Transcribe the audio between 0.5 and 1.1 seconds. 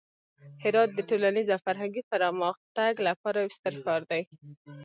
هرات د